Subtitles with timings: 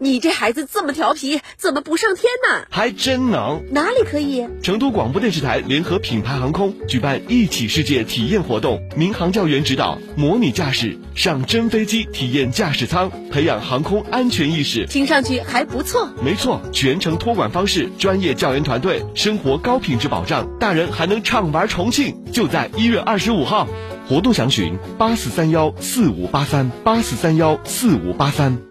[0.00, 2.66] 你这孩子这么调皮，怎么不上天呢？
[2.70, 3.62] 还真能！
[3.72, 4.46] 哪里可以？
[4.62, 14.86] 成都广播电视台联合品牌航空举办一起世界体验活动，民航教员指导模拟驾驶，上真飞机体验驾驶舱，培养航空安全意识。
[14.86, 16.08] 听上去还不错。
[16.22, 22.14] 没错，全程托管方式，专业教研团队，生活高品质保障，大人还能畅玩重庆。
[22.32, 23.66] 就在一月二十五号，
[24.08, 28.67] 活动详询八四三幺四五八三八四三幺四五八三。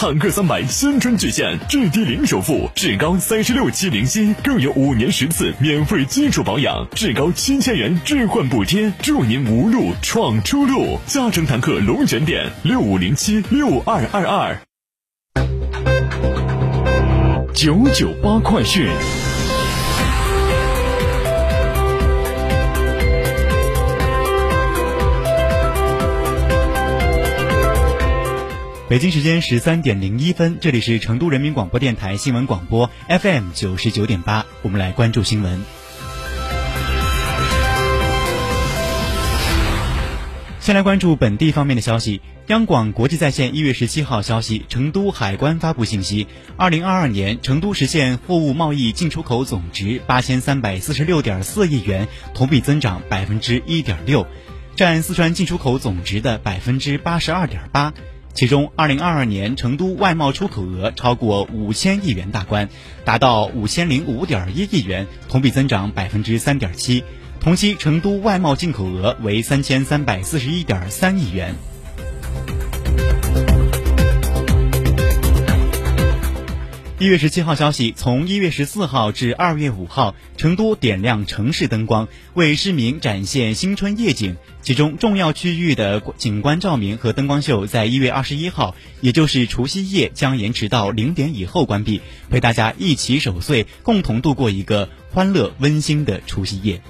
[0.00, 11.00] 坦克三百新春巨献，至低零首付，至高三十六期零息，更有五年十次免费基础保养，至高七千元置换补贴，祝您无路闯出路。
[11.06, 14.56] 嘉诚坦克龙泉店六五零七六二二二。
[17.52, 18.86] 九九八快讯。
[28.88, 35.60] 北京时间十三点零一分，这里是成都人民广播电台新闻广播 FM 九十九点八，我们来关注新闻。
[40.58, 42.22] 先来关注本地方面的消息。
[42.46, 46.26] 央广国际在线一月十七号消息，成都海关发布信息：
[46.56, 54.26] 二零二二年，成都实现货物贸易进出口总值八千三百四十六点四亿元，同比增长百分之一点六，
[54.76, 57.92] 占四川进出口总值的百分之八十二点八。
[58.38, 62.68] 其中，二零二二年成都外贸出口额超过五千亿元大关，
[63.04, 67.02] 达到五千零五点一亿元，同比增长百分之三点七。
[67.40, 71.56] 同期，成都外贸进口额为三千三百四十一点三亿元。
[77.00, 84.36] 一月十七号消息，从一月十四号至二月五号，成都点亮城市灯光，为市民展现新春夜景。
[84.62, 92.00] 其中，重要区域的景观照明和灯光秀在一月二十一号，也就是除夕夜，将延迟到零点以后关闭，
[92.30, 96.82] 陪大家一起守岁，共同度过一个欢乐温馨的除夕夜。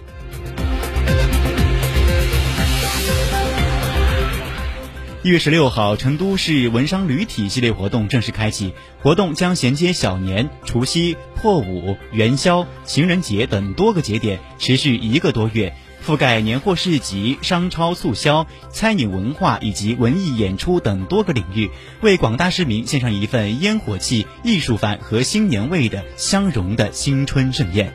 [5.24, 8.72] 一月十六号，成都市文商旅体系列活动正式开启。
[9.02, 15.74] 活动将衔接小年、除夕、破五、元宵、情人节等多个节点，持续一个多月，
[16.06, 21.68] 覆盖年货市集、商超促销、餐饮文化以及文艺演出等多个领域，
[22.00, 27.92] 为广大市民献上一份烟火气、艺术范和新年味的相融的新春盛宴。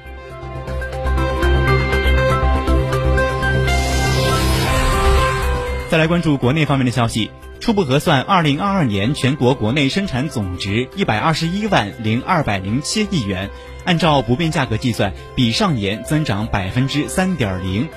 [5.94, 7.30] 再来关注国内方面的消息。
[7.60, 13.52] 初步核算，二零二二年全国国内生产总值一百二十一万零二百零七亿元，
[13.86, 17.88] 按照不变价格计算，比上年增长百分之三点零。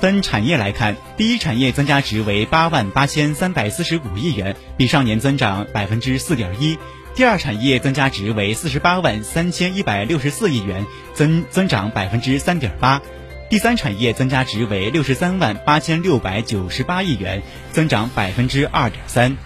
[0.00, 6.76] 分产业来看，第一产业增加值为八万八千三百四十五亿元，比上年增长百分之四点一。
[7.14, 10.84] 第二产业增加值为四十八万三千一百六十四亿元，
[11.14, 13.00] 增增长百分之三点八。
[13.48, 19.36] 第三产业增加值为六十三万八千六百九十八亿元，增长百分之二点三。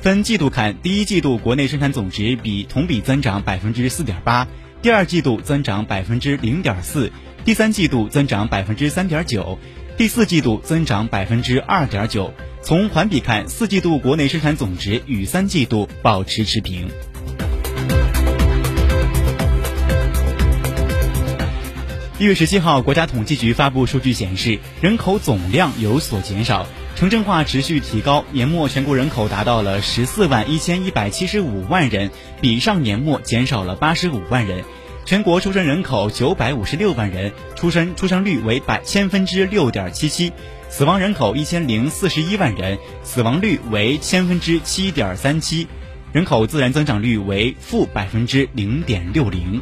[0.00, 4.48] 分季度看，第一季度国内生产总值比同比增长百分之四点八，
[4.82, 7.12] 第二季度增长百分之零点四，
[7.44, 9.56] 第三季度增长百分之三点九，
[9.96, 12.34] 第四季度增长百分之二点九。
[12.60, 16.88] 从环比看，四季度国内生产总值与三季度保持持平。
[22.16, 26.64] 一月十七号，国家统计局发布数据显示，人口总量有所减少，
[26.94, 34.62] 城镇化持续提高，年末全国人口达到了十四万一千一百七十五万人，比上年末减少了八十五万人。
[35.04, 40.32] 全国出生人口九百五十六万人，出生出生率为百千分之六点七七，
[40.68, 45.66] 死亡人口一千零四十一万人，死亡率为千分之七点三七，
[46.12, 49.60] 人口自然增长率为负百分之零点六零。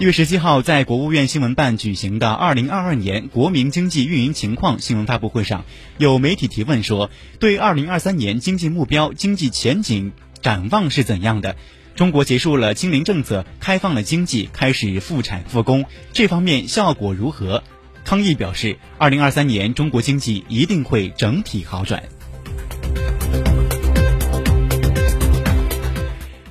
[0.00, 5.64] 一月十七号，在国务院新闻办举行的二零二二年国民经济运营情况新闻发布会上，
[5.96, 7.10] 有媒体提问说，
[7.40, 11.56] 对二零二三年经济目标、经济前景展望是怎样的？
[11.96, 17.64] 中国结束了清零政策，开放了经济，开始复产复工，这方面效果如何？
[18.04, 22.04] 康毅表示，二零二三年中国经济一定会整体好转。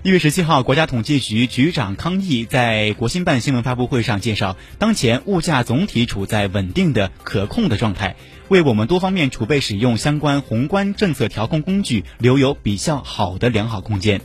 [0.07, 8.15] 一月十七号，国家统计局局长康毅在国新办新闻发布会上介绍，当前物价总体处在稳定的、可控的状态，
[8.48, 14.21] 为我们多方面储备使用相关宏观政策调控工具留有比较好的良好空间。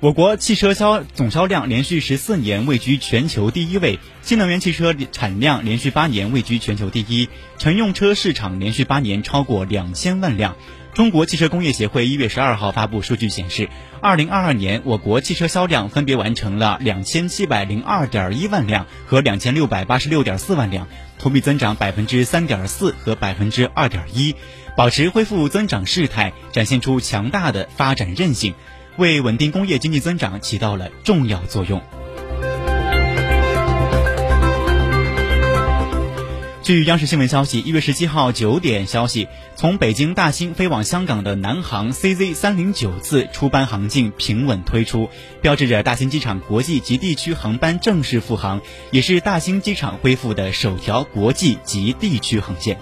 [0.00, 10.56] 我国汽车销总销量连续十四年位居全球第一位，新能源汽车产量连续八年位居全球第一，乘用车市场连续八年超过两千万辆。
[10.94, 13.68] 中国汽车工业协会一月十二号发布数据显示，
[14.00, 20.88] 二零二二年我国汽车销量分别完成了两千七百零二点一万辆和两千六百八十六点四万辆，
[21.18, 24.34] 同比增长百分之三点四和百分之二点一，
[24.78, 28.54] 保持恢复增长势态，展现出强大的发展韧性。
[28.96, 31.80] 为稳定工业经济增长起到了重要作用。
[36.62, 39.26] 据央视新闻消息，一月十七号九点消息，
[39.56, 45.08] 从北京大兴飞往香港的南航 CZ 三零九次出班航径平稳推出，
[45.40, 48.60] 标志着大兴机场国际及地区航班正式复航，
[48.92, 52.78] 也是大兴机场恢复的首条国际及地区航线。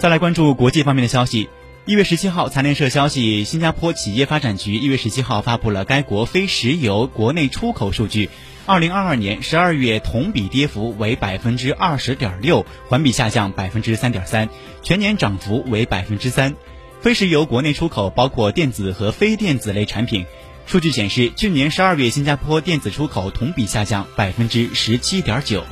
[0.00, 1.50] 再来关注国际方面的消息。
[1.84, 8.30] 一月十七号，财联社消息，新加坡企业发展局一月十七号发布了该国非石油国内出口数据。
[8.64, 14.48] 二零二二年十二月同比跌幅为百分之二十点六，环比下降百分之三点三，
[14.82, 16.56] 全年涨幅为百分之三。
[17.02, 20.24] 非石油国内出口包括电子和非电子类产品。
[20.64, 25.62] 数据显示，去年十二月新加坡电子出口同比下降百分之十七点九。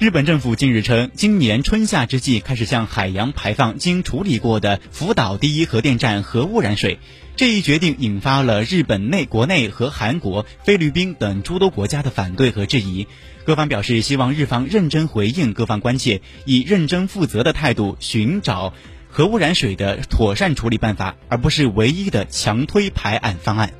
[0.00, 6.98] 日本政府近日称，今年春夏之际开始向海洋排放经处理过的福岛第一核电站核污染水。
[7.36, 13.08] 这一决定引发了日本内国内和韩国、菲律宾等诸多国家的反对和质疑。
[13.44, 18.72] 各方表示希望日方认真回应各方关切，以认真负责的态度寻找
[19.10, 23.74] 核污染水的妥善处理办法，而不是唯一的强推排案方案。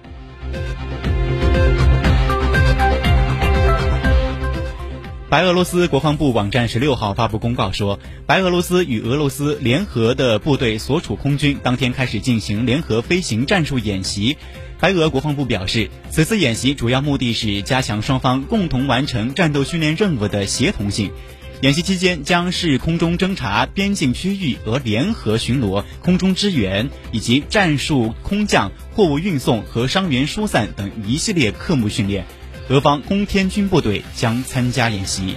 [5.30, 14.36] 白俄罗斯国防部网站十六号发布公告说，白俄罗斯与俄罗斯联合的部队所处空军当天开始进行联合飞行战术演习。
[14.80, 21.12] 白俄国防部表示，此次演习主要目的是加强双方共同完成战斗训练任务的协同性。
[21.60, 32.26] 演习期间将视空中侦察边境区域和联合巡逻、空中支援以及战术空降、货物运送和伤员疏散等一系列科目训练。
[32.70, 35.34] 俄方空天军部队将参加演习。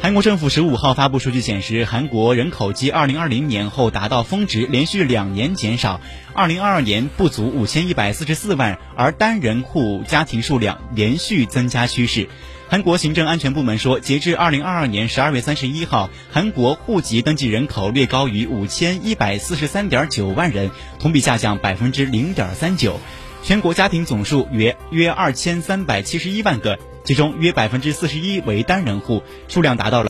[0.00, 6.00] 韩国政府十五号发布数据显示，韩国人口继二零二零年后达到峰值，连续两年减少，
[6.34, 12.28] 二零二二年不足五千一百四十四万，而单人户家庭数量连续增加趋势。
[12.68, 22.98] 韩国行政安全部门说，截至二零二二年十二月三十一号，韩国户籍登记人口略高于五千一百四十三点九万人，同比下降百分之零点三九。
[23.44, 30.04] 全国家庭总数约约二千三百七十一万个，其中约百分之四十一为单人户，数量达到了。